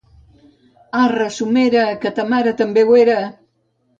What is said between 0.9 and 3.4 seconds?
Arre, somera, que ta mare també ho era!